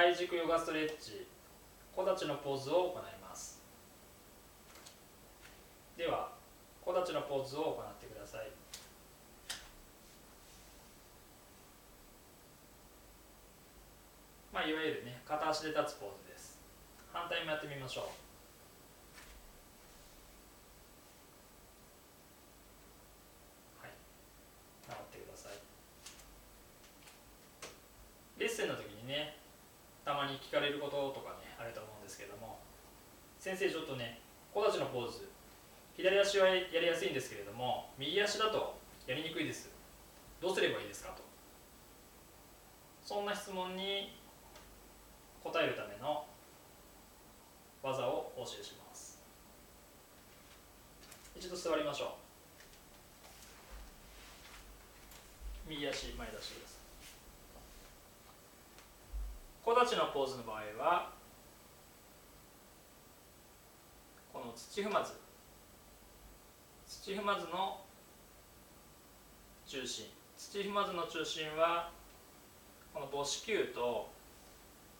[0.00, 1.26] 体軸ヨガストレッチ。
[1.94, 3.60] 小立ちのポーズを行います。
[5.94, 6.32] では
[6.82, 8.48] 小立ちのポーズを行ってください。
[14.50, 16.58] まあいわゆるね片足で立つポーズです。
[17.12, 18.04] 反対もやってみましょう。
[23.82, 23.90] はい。
[24.88, 25.52] 直ってください。
[28.38, 28.89] レッスンの時
[30.50, 32.58] 聞かれることとかねあると思うんですけども。
[33.38, 34.18] 先生ちょっとね
[34.52, 35.30] 小立ちのポーズ。
[35.96, 38.74] 左足はやりやすいんですけれども右足だと
[39.06, 39.70] やりにくいです。
[40.42, 41.22] どうすればいいですかと。
[43.00, 44.18] そんな質問に
[45.44, 46.26] 答えるための
[47.80, 49.22] 技をお教えします。
[51.36, 52.08] 一度座りましょう。
[55.68, 56.79] 右足前出してください
[59.96, 61.10] のポーズの場合は
[64.32, 65.14] この土踏まず
[66.86, 67.80] 土踏まずの
[69.66, 70.06] 中心
[70.36, 71.90] 土踏まずの中心は
[72.92, 74.08] この母子球と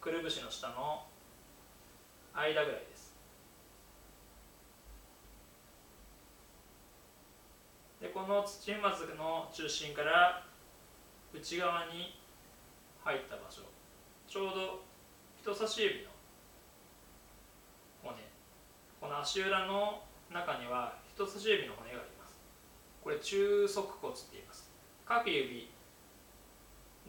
[0.00, 1.04] くるぶしの下の
[2.34, 3.14] 間ぐらいです。
[8.00, 10.44] でこの土踏まずの中心から
[11.34, 12.18] 内側に
[13.04, 13.62] 入った場所
[14.28, 14.87] ちょうど
[15.48, 16.10] 人差し指の
[18.02, 18.14] 骨。
[19.00, 22.38] この足裏の中には人差し指の骨があります。
[23.02, 24.70] これ中足骨って言います。
[25.06, 25.70] 各指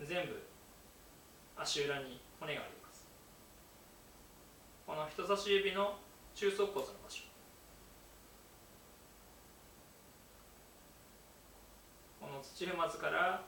[0.08, 0.42] 全部
[1.58, 3.06] 足裏に骨があります。
[4.88, 6.00] この人差し指の
[6.34, 7.24] 中足骨の場所。
[12.22, 13.44] この土踏まずから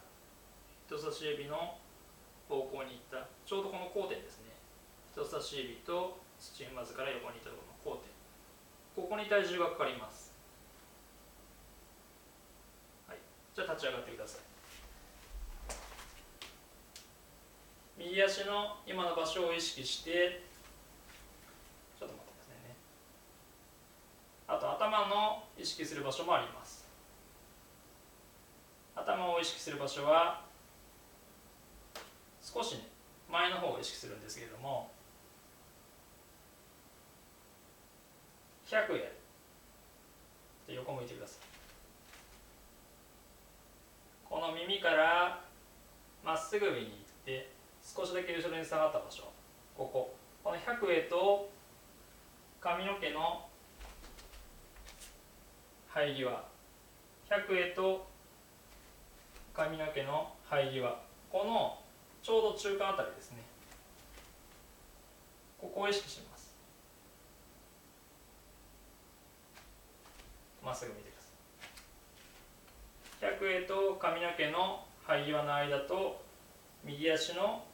[0.86, 1.78] 人差し指の
[2.50, 3.30] 方向に行った。
[3.46, 4.52] ちょうどこの交点ですね。
[5.32, 8.12] 差し指と土踏まずから横に行ったところの交点
[9.00, 10.36] ここに体重がかかります。
[13.08, 13.18] はい。
[13.56, 14.42] じゃあ立ち上がってください。
[17.98, 20.44] 右足の今の場所を意識して
[21.98, 22.76] ちょっと待ってくださいね。
[24.48, 26.86] あと頭の意識する場所もあります。
[28.94, 30.44] 頭を意識する場所は
[32.42, 32.90] 少しね
[33.32, 34.92] 前の方を意識するんですけれども
[38.72, 39.12] 100やる
[40.66, 41.40] で横向いてください。
[44.24, 45.44] この耳から
[46.24, 46.90] まっすぐ上に行っ
[47.26, 47.52] て
[47.84, 49.24] 少しだけ後ろに下がった場所。
[49.76, 50.16] ここ。
[50.42, 51.50] この100へと
[52.62, 53.46] 髪の毛の
[55.94, 56.32] 生え際。
[57.30, 58.08] 100へと
[59.54, 60.98] 髪の毛の生え際。
[61.30, 61.78] この
[62.24, 63.40] ちょうど中間あたりですね。
[65.60, 66.31] ここを意識します。
[70.72, 71.16] まっすぐ見てく
[73.20, 73.38] ださい。
[73.38, 76.24] 100へと髪の毛の生え際の間と
[76.86, 77.66] 右足の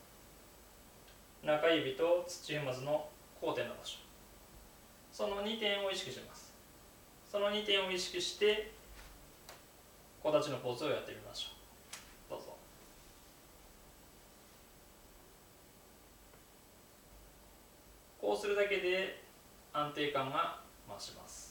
[1.44, 3.08] 中指と土踏まずの
[3.40, 4.00] 交点の場所。
[5.14, 6.52] その2点を意識します。
[7.32, 8.72] その2点を意識して
[10.24, 11.50] 小立ちのポーズをやってみましょ
[12.28, 12.32] う。
[12.32, 12.58] どうぞ。
[18.20, 19.22] こうするだけで
[19.72, 21.47] 安定感が増します。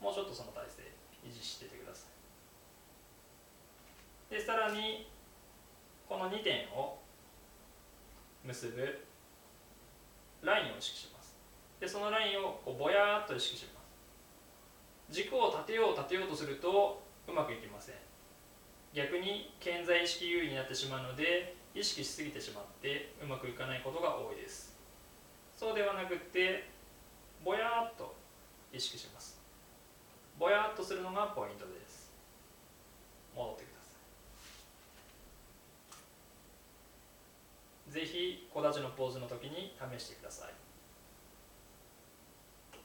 [0.00, 0.82] もうちょっとその体勢
[1.26, 2.06] 維持しててくださ
[4.30, 4.34] い。
[4.34, 5.06] でさらに
[6.08, 6.98] この2点を
[8.44, 9.04] 結ぶ
[10.42, 11.36] ラインを意識します。
[11.80, 13.86] でそのラインをこうぼやーっと意識します。
[15.10, 17.94] 軸を立てよう立てようとするとうまくいきません。
[18.94, 24.74] 逆に健在意識優位になってしまうので意識しすぎてしまってうまくいかないことが多いです。
[25.56, 26.68] そうではなくて
[27.44, 28.14] ぼやーっと
[28.72, 29.35] 意識します。
[30.46, 32.08] ぼやっとするのがポイントです。
[33.34, 33.90] 戻ってくださ
[37.90, 37.92] い。
[37.92, 40.54] ぜひ小立ちのポーズの時に試してください。